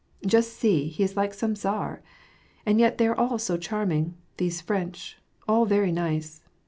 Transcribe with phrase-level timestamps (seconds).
[0.23, 2.01] ^' Just see, he is like some tsar!
[2.65, 6.41] And yet they are all so charming,— these French,— all very nice.